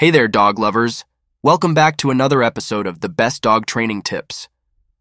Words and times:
Hey 0.00 0.10
there, 0.10 0.28
dog 0.28 0.58
lovers. 0.58 1.04
Welcome 1.42 1.74
back 1.74 1.98
to 1.98 2.10
another 2.10 2.42
episode 2.42 2.86
of 2.86 3.00
the 3.00 3.08
Best 3.10 3.42
Dog 3.42 3.66
Training 3.66 4.00
Tips. 4.00 4.48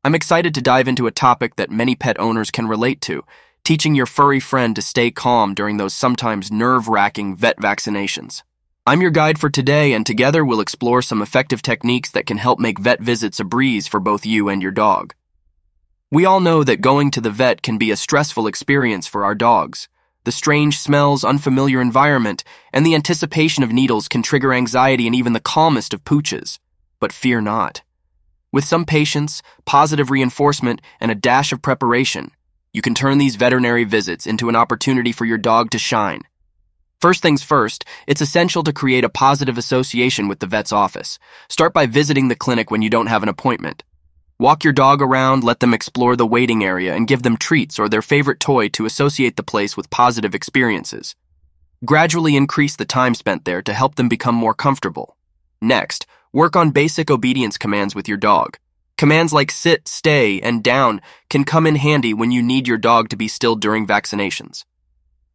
I'm 0.04 0.14
excited 0.14 0.54
to 0.54 0.62
dive 0.62 0.90
into 0.90 1.08
a 1.08 1.12
topic 1.12 1.56
that 1.56 1.72
many 1.72 1.96
pet 1.96 2.20
owners 2.20 2.52
can 2.52 2.68
relate 2.68 3.00
to 3.04 3.24
teaching 3.64 3.96
your 3.96 4.06
furry 4.06 4.42
friend 4.42 4.76
to 4.76 4.82
stay 4.82 5.10
calm 5.10 5.54
during 5.54 5.78
those 5.78 5.94
sometimes 5.94 6.52
nerve 6.52 6.90
wracking 6.90 7.34
vet 7.34 7.56
vaccinations. 7.60 8.44
I'm 8.86 9.00
your 9.00 9.10
guide 9.10 9.40
for 9.40 9.50
today, 9.50 9.94
and 9.94 10.06
together 10.06 10.44
we'll 10.44 10.60
explore 10.60 11.02
some 11.02 11.22
effective 11.22 11.62
techniques 11.62 12.12
that 12.12 12.26
can 12.26 12.36
help 12.36 12.60
make 12.60 12.78
vet 12.78 13.00
visits 13.00 13.40
a 13.40 13.46
breeze 13.46 13.88
for 13.88 14.02
both 14.02 14.26
you 14.26 14.50
and 14.50 14.62
your 14.62 14.74
dog. 14.74 15.14
We 16.12 16.26
all 16.26 16.42
know 16.42 16.66
that 16.66 16.82
going 16.82 17.10
to 17.12 17.22
the 17.22 17.32
vet 17.32 17.62
can 17.62 17.78
be 17.78 17.90
a 17.90 17.96
stressful 17.96 18.48
experience 18.48 19.08
for 19.08 19.24
our 19.24 19.34
dogs. 19.34 19.88
The 20.26 20.32
strange 20.32 20.78
smells, 20.78 21.24
unfamiliar 21.24 21.82
environment, 21.82 22.44
and 22.74 22.86
the 22.86 22.96
anticipation 22.96 23.64
of 23.64 23.72
needles 23.72 24.08
can 24.08 24.22
trigger 24.22 24.54
anxiety 24.54 25.08
in 25.08 25.14
even 25.14 25.34
the 25.34 25.40
calmest 25.40 25.94
of 25.94 26.04
pooches. 26.04 26.60
But 27.00 27.14
fear 27.14 27.42
not. 27.42 27.82
With 28.52 28.66
some 28.66 28.86
patience, 28.86 29.42
positive 29.66 30.10
reinforcement, 30.10 30.82
and 31.00 31.12
a 31.12 31.16
dash 31.16 31.52
of 31.52 31.62
preparation, 31.62 32.32
you 32.74 32.82
can 32.82 32.94
turn 32.94 33.18
these 33.18 33.36
veterinary 33.36 33.84
visits 33.84 34.28
into 34.28 34.50
an 34.50 34.56
opportunity 34.56 35.12
for 35.12 35.26
your 35.26 35.38
dog 35.38 35.72
to 35.72 35.80
shine. 35.80 36.22
First 37.00 37.22
things 37.22 37.42
first, 37.42 37.86
it's 38.08 38.22
essential 38.22 38.62
to 38.64 38.74
create 38.74 39.06
a 39.06 39.10
positive 39.10 39.58
association 39.58 40.28
with 40.28 40.40
the 40.40 40.48
vet's 40.48 40.74
office. 40.74 41.18
Start 41.48 41.74
by 41.74 41.86
visiting 41.86 42.28
the 42.28 42.36
clinic 42.36 42.70
when 42.70 42.82
you 42.82 42.90
don't 42.90 43.08
have 43.08 43.24
an 43.24 43.30
appointment. 43.30 43.84
Walk 44.42 44.64
your 44.64 44.72
dog 44.72 45.02
around, 45.02 45.44
let 45.44 45.60
them 45.60 45.74
explore 45.74 46.16
the 46.16 46.26
waiting 46.26 46.64
area, 46.64 46.96
and 46.96 47.10
give 47.10 47.24
them 47.24 47.36
treats 47.36 47.78
or 47.78 47.90
their 47.90 48.02
favorite 48.02 48.40
toy 48.40 48.70
to 48.70 48.86
associate 48.86 49.36
the 49.36 49.44
place 49.44 49.76
with 49.76 49.90
positive 49.90 50.34
experiences. 50.34 51.14
Gradually 51.84 52.38
increase 52.38 52.78
the 52.78 52.86
time 52.86 53.16
spent 53.16 53.44
there 53.44 53.62
to 53.62 53.74
help 53.74 53.96
them 53.96 54.08
become 54.08 54.36
more 54.36 54.54
comfortable. 54.54 55.18
Next, 55.62 56.08
work 56.32 56.56
on 56.56 56.72
basic 56.72 57.12
obedience 57.12 57.58
commands 57.58 57.94
with 57.94 58.08
your 58.08 58.16
dog. 58.18 58.58
Commands 58.98 59.34
like 59.34 59.52
sit, 59.52 59.90
stay, 59.90 60.40
and 60.40 60.64
down 60.64 61.02
can 61.30 61.44
come 61.44 61.68
in 61.68 61.76
handy 61.76 62.14
when 62.14 62.32
you 62.32 62.42
need 62.42 62.66
your 62.66 62.78
dog 62.78 63.10
to 63.10 63.18
be 63.18 63.28
still 63.28 63.58
during 63.58 63.86
vaccinations. 63.86 64.64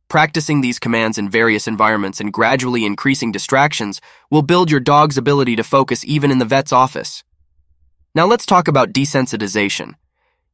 Practicing 0.09 0.63
these 0.63 0.79
commands 0.79 1.19
in 1.19 1.29
various 1.29 1.69
environments 1.69 2.21
and 2.21 2.33
gradually 2.33 2.87
increasing 2.87 3.33
distractions 3.33 4.01
will 4.31 4.41
build 4.41 4.71
your 4.71 4.81
dog's 4.81 5.19
ability 5.19 5.57
to 5.57 5.63
focus 5.63 6.07
even 6.07 6.31
in 6.31 6.39
the 6.39 6.47
vet's 6.47 6.73
office. 6.73 7.23
Now 8.17 8.27
let's 8.27 8.47
talk 8.47 8.69
about 8.69 8.93
desensitization. 8.93 9.95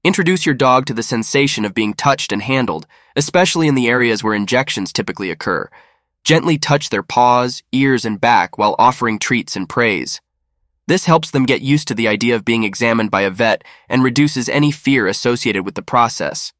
Introduce 0.02 0.46
your 0.46 0.54
dog 0.54 0.86
to 0.86 0.94
the 0.94 1.02
sensation 1.02 1.66
of 1.66 1.74
being 1.74 1.92
touched 1.92 2.32
and 2.32 2.40
handled, 2.40 2.86
especially 3.16 3.68
in 3.68 3.74
the 3.74 3.86
areas 3.86 4.24
where 4.24 4.32
injections 4.32 4.94
typically 4.94 5.30
occur. 5.30 5.68
Gently 6.24 6.56
touch 6.56 6.88
their 6.88 7.02
paws, 7.02 7.62
ears, 7.70 8.06
and 8.06 8.18
back 8.18 8.56
while 8.56 8.74
offering 8.78 9.18
treats 9.18 9.56
and 9.56 9.68
praise. 9.68 10.22
This 10.86 11.04
helps 11.04 11.30
them 11.30 11.44
get 11.44 11.60
used 11.60 11.86
to 11.88 11.94
the 11.94 12.08
idea 12.08 12.34
of 12.34 12.46
being 12.46 12.64
examined 12.64 13.10
by 13.10 13.22
a 13.22 13.30
vet 13.30 13.62
and 13.90 14.02
reduces 14.02 14.48
any 14.48 14.70
fear 14.70 15.06
associated 15.06 15.66
with 15.66 15.74
the 15.74 15.82
process. 15.82 16.54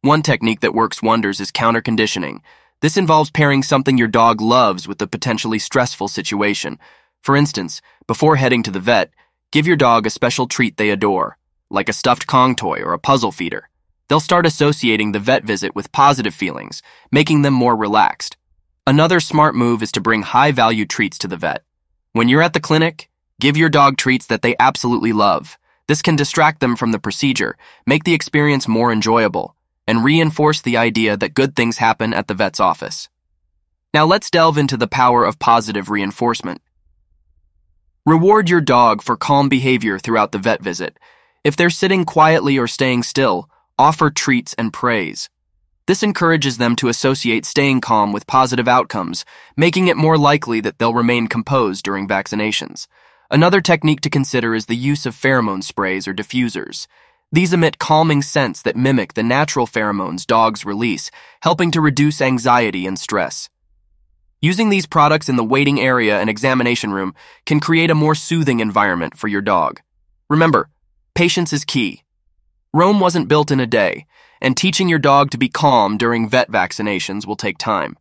One 0.00 0.22
technique 0.22 0.60
that 0.60 0.72
works 0.72 1.02
wonders 1.02 1.40
is 1.40 1.50
counter 1.50 1.82
conditioning. 1.82 2.40
This 2.80 2.96
involves 2.96 3.30
pairing 3.30 3.62
something 3.62 3.98
your 3.98 4.08
dog 4.08 4.40
loves 4.40 4.88
with 4.88 5.02
a 5.02 5.06
potentially 5.06 5.58
stressful 5.58 6.08
situation. 6.08 6.78
For 7.20 7.36
instance, 7.36 7.82
before 8.06 8.36
heading 8.36 8.62
to 8.62 8.70
the 8.70 8.80
vet, 8.80 9.10
Give 9.50 9.66
your 9.66 9.76
dog 9.76 10.06
a 10.06 10.10
special 10.10 10.46
treat 10.46 10.76
they 10.76 10.90
adore, 10.90 11.38
like 11.70 11.88
a 11.88 11.94
stuffed 11.94 12.26
Kong 12.26 12.54
toy 12.54 12.82
or 12.82 12.92
a 12.92 12.98
puzzle 12.98 13.32
feeder. 13.32 13.70
They'll 14.06 14.20
start 14.20 14.44
associating 14.44 15.12
the 15.12 15.20
vet 15.20 15.42
visit 15.42 15.74
with 15.74 15.90
positive 15.90 16.34
feelings, 16.34 16.82
making 17.10 17.40
them 17.40 17.54
more 17.54 17.74
relaxed. 17.74 18.36
Another 18.86 19.20
smart 19.20 19.54
move 19.54 19.82
is 19.82 19.90
to 19.92 20.02
bring 20.02 20.20
high 20.20 20.52
value 20.52 20.84
treats 20.84 21.16
to 21.18 21.28
the 21.28 21.38
vet. 21.38 21.64
When 22.12 22.28
you're 22.28 22.42
at 22.42 22.52
the 22.52 22.60
clinic, 22.60 23.08
give 23.40 23.56
your 23.56 23.70
dog 23.70 23.96
treats 23.96 24.26
that 24.26 24.42
they 24.42 24.54
absolutely 24.60 25.14
love. 25.14 25.56
This 25.86 26.02
can 26.02 26.14
distract 26.14 26.60
them 26.60 26.76
from 26.76 26.92
the 26.92 26.98
procedure, 26.98 27.56
make 27.86 28.04
the 28.04 28.12
experience 28.12 28.68
more 28.68 28.92
enjoyable, 28.92 29.56
and 29.86 30.04
reinforce 30.04 30.60
the 30.60 30.76
idea 30.76 31.16
that 31.16 31.32
good 31.32 31.56
things 31.56 31.78
happen 31.78 32.12
at 32.12 32.28
the 32.28 32.34
vet's 32.34 32.60
office. 32.60 33.08
Now 33.94 34.04
let's 34.04 34.30
delve 34.30 34.58
into 34.58 34.76
the 34.76 34.86
power 34.86 35.24
of 35.24 35.38
positive 35.38 35.88
reinforcement. 35.88 36.60
Reward 38.08 38.48
your 38.48 38.62
dog 38.62 39.02
for 39.02 39.18
calm 39.18 39.50
behavior 39.50 39.98
throughout 39.98 40.32
the 40.32 40.38
vet 40.38 40.62
visit. 40.62 40.98
If 41.44 41.56
they're 41.56 41.68
sitting 41.68 42.06
quietly 42.06 42.56
or 42.56 42.66
staying 42.66 43.02
still, 43.02 43.50
offer 43.78 44.08
treats 44.08 44.54
and 44.54 44.72
praise. 44.72 45.28
This 45.86 46.02
encourages 46.02 46.56
them 46.56 46.74
to 46.76 46.88
associate 46.88 47.44
staying 47.44 47.82
calm 47.82 48.14
with 48.14 48.26
positive 48.26 48.66
outcomes, 48.66 49.26
making 49.58 49.88
it 49.88 49.98
more 49.98 50.16
likely 50.16 50.62
that 50.62 50.78
they'll 50.78 50.94
remain 50.94 51.26
composed 51.26 51.84
during 51.84 52.08
vaccinations. 52.08 52.86
Another 53.30 53.60
technique 53.60 54.00
to 54.00 54.08
consider 54.08 54.54
is 54.54 54.64
the 54.64 54.74
use 54.74 55.04
of 55.04 55.14
pheromone 55.14 55.62
sprays 55.62 56.08
or 56.08 56.14
diffusers. 56.14 56.86
These 57.30 57.52
emit 57.52 57.78
calming 57.78 58.22
scents 58.22 58.62
that 58.62 58.74
mimic 58.74 59.12
the 59.12 59.22
natural 59.22 59.66
pheromones 59.66 60.26
dogs 60.26 60.64
release, 60.64 61.10
helping 61.42 61.70
to 61.72 61.82
reduce 61.82 62.22
anxiety 62.22 62.86
and 62.86 62.98
stress. 62.98 63.50
Using 64.40 64.68
these 64.68 64.86
products 64.86 65.28
in 65.28 65.34
the 65.34 65.42
waiting 65.42 65.80
area 65.80 66.20
and 66.20 66.30
examination 66.30 66.92
room 66.92 67.12
can 67.44 67.58
create 67.58 67.90
a 67.90 67.94
more 67.96 68.14
soothing 68.14 68.60
environment 68.60 69.18
for 69.18 69.26
your 69.26 69.40
dog. 69.40 69.80
Remember, 70.30 70.70
patience 71.16 71.52
is 71.52 71.64
key. 71.64 72.04
Rome 72.72 73.00
wasn't 73.00 73.26
built 73.26 73.50
in 73.50 73.58
a 73.58 73.66
day, 73.66 74.06
and 74.40 74.56
teaching 74.56 74.88
your 74.88 75.00
dog 75.00 75.32
to 75.32 75.38
be 75.38 75.48
calm 75.48 75.98
during 75.98 76.28
vet 76.28 76.52
vaccinations 76.52 77.26
will 77.26 77.34
take 77.34 77.58
time. 77.58 77.96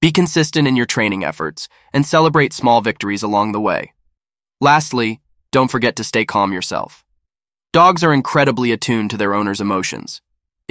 Be 0.00 0.12
consistent 0.12 0.68
in 0.68 0.76
your 0.76 0.86
training 0.86 1.24
efforts 1.24 1.68
and 1.92 2.06
celebrate 2.06 2.52
small 2.52 2.80
victories 2.80 3.24
along 3.24 3.50
the 3.50 3.60
way. 3.60 3.92
Lastly, 4.60 5.20
don't 5.50 5.70
forget 5.70 5.96
to 5.96 6.04
stay 6.04 6.24
calm 6.24 6.52
yourself. 6.52 7.04
Dogs 7.72 8.04
are 8.04 8.14
incredibly 8.14 8.70
attuned 8.70 9.10
to 9.10 9.16
their 9.16 9.34
owner's 9.34 9.60
emotions. 9.60 10.22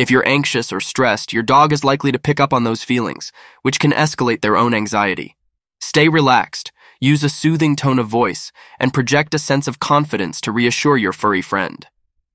If 0.02 0.10
you're 0.10 0.28
anxious 0.28 0.74
or 0.74 0.80
stressed, 0.80 1.32
your 1.32 1.44
dog 1.44 1.72
is 1.72 1.84
likely 1.84 2.12
to 2.12 2.18
pick 2.18 2.40
up 2.40 2.54
on 2.54 2.64
those 2.64 2.82
feelings, 2.82 3.32
which 3.62 3.80
can 3.80 3.92
escalate 3.92 4.42
their 4.42 4.58
own 4.58 4.74
anxiety. 4.74 5.38
Stay 5.80 6.10
relaxed, 6.10 6.72
use 7.00 7.24
a 7.24 7.30
soothing 7.30 7.76
tone 7.76 8.00
of 8.00 8.08
voice, 8.08 8.52
and 8.80 8.96
project 8.96 9.36
a 9.36 9.38
sense 9.38 9.68
of 9.68 9.78
confidence 9.78 10.42
to 10.42 10.52
reassure 10.52 10.98
your 10.98 11.14
furry 11.14 11.44
friend. 11.44 11.86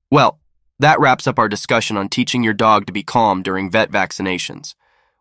Well, 0.09 0.39
that 0.79 0.97
wraps 0.97 1.27
up 1.27 1.37
our 1.37 1.49
discussion 1.49 1.97
on 1.97 2.07
teaching 2.07 2.41
your 2.41 2.53
dog 2.53 2.85
to 2.85 2.93
be 2.93 3.03
calm 3.03 3.43
during 3.43 3.69
vet 3.69 3.91
vaccinations. 3.91 4.73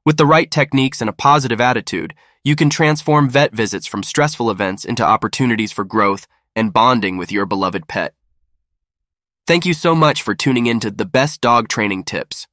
With 0.04 0.16
the 0.16 0.24
right 0.24 0.48
techniques 0.48 1.00
and 1.00 1.10
a 1.10 1.12
positive 1.12 1.60
attitude, 1.60 2.14
you 2.44 2.54
can 2.54 2.70
transform 2.70 3.28
vet 3.28 3.54
visits 3.54 3.88
from 3.88 4.04
stressful 4.04 4.52
events 4.52 4.84
into 4.84 5.04
opportunities 5.04 5.72
for 5.72 5.84
growth 5.84 6.28
and 6.54 6.72
bonding 6.72 7.16
with 7.16 7.32
your 7.32 7.44
beloved 7.44 7.88
pet. 7.88 8.14
Thank 9.46 9.64
you 9.64 9.74
so 9.74 9.94
much 9.94 10.22
for 10.22 10.34
tuning 10.34 10.66
in 10.66 10.80
to 10.80 10.90
the 10.90 11.04
best 11.04 11.40
dog 11.40 11.68
training 11.68 12.02
tips. 12.02 12.48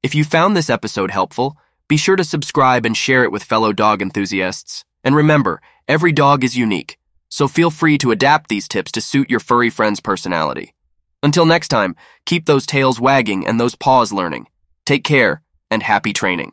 If 0.00 0.14
you 0.14 0.22
found 0.22 0.56
this 0.56 0.70
episode 0.70 1.10
helpful, 1.10 1.56
be 1.88 1.96
sure 1.96 2.14
to 2.14 2.22
subscribe 2.22 2.86
and 2.86 2.96
share 2.96 3.24
it 3.24 3.32
with 3.32 3.42
fellow 3.42 3.72
dog 3.72 4.00
enthusiasts. 4.00 4.84
And 5.02 5.16
remember, 5.16 5.60
every 5.88 6.12
dog 6.12 6.44
is 6.44 6.56
unique, 6.56 6.98
so 7.28 7.48
feel 7.48 7.68
free 7.72 7.98
to 7.98 8.12
adapt 8.12 8.48
these 8.48 8.68
tips 8.68 8.92
to 8.92 9.00
suit 9.00 9.28
your 9.28 9.40
furry 9.40 9.70
friend's 9.70 9.98
personality. 9.98 10.72
Until 11.24 11.46
next 11.46 11.66
time, 11.66 11.96
keep 12.26 12.46
those 12.46 12.64
tails 12.64 13.00
wagging 13.00 13.44
and 13.44 13.58
those 13.58 13.74
paws 13.74 14.12
learning. 14.12 14.46
Take 14.86 15.02
care 15.02 15.42
and 15.68 15.82
happy 15.82 16.12
training. 16.12 16.52